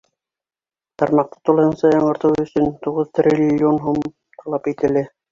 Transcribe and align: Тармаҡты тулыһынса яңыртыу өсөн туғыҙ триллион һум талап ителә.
Тармаҡты 1.01 1.41
тулыһынса 1.49 1.91
яңыртыу 1.91 2.39
өсөн 2.43 2.71
туғыҙ 2.85 3.11
триллион 3.19 3.77
һум 3.83 4.01
талап 4.41 4.71
ителә. 4.73 5.05